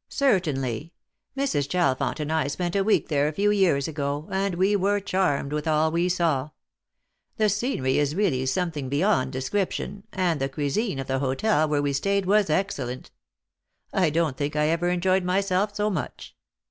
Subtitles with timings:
[0.08, 0.94] "Certainly.
[1.36, 1.68] Mrs.
[1.68, 5.52] Chalfont and I spent a week there a few years ago, and we were charmed
[5.52, 6.48] with all we saw.
[7.36, 11.92] The scenery is really something beyond description, and the cuisine of the hotel where we
[11.92, 13.10] stayed was excellent.
[13.92, 16.34] I don't think I ever enjoyed myself so much.